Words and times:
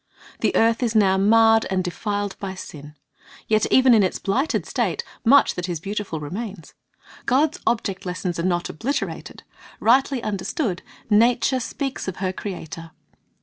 The 0.39 0.55
earth 0.55 0.81
is 0.81 0.95
now 0.95 1.15
marred 1.19 1.67
and 1.69 1.83
defiled 1.83 2.35
by 2.39 2.55
sin. 2.55 2.95
Yet 3.47 3.67
even 3.71 3.93
in 3.93 4.01
its 4.01 4.17
blighted 4.17 4.65
state, 4.65 5.03
much 5.23 5.53
that 5.53 5.69
is 5.69 5.79
beautiful 5.79 6.19
remains. 6.19 6.73
God's 7.27 7.59
object 7.67 8.03
lessons 8.03 8.39
are 8.39 8.41
not 8.41 8.67
obliterated; 8.67 9.43
rightly 9.79 10.23
understood, 10.23 10.81
nature 11.11 11.59
speaks 11.59 12.07
of 12.07 12.15
her 12.15 12.33
Creator. 12.33 12.89